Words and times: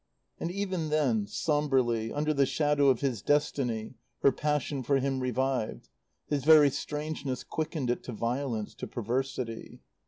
And 0.39 0.49
even 0.49 0.89
then, 0.89 1.27
sombrely, 1.27 2.11
under 2.11 2.33
the 2.33 2.47
shadow 2.47 2.87
of 2.89 3.01
his 3.01 3.21
destiny, 3.21 3.93
her 4.23 4.31
passion 4.31 4.81
for 4.81 4.97
him 4.97 5.19
revived; 5.19 5.89
his 6.27 6.43
very 6.43 6.71
strangeness 6.71 7.43
quickened 7.43 7.91
it 7.91 8.01
to 8.05 8.11
violence, 8.11 8.73
to 8.73 8.87
perversity. 8.87 9.83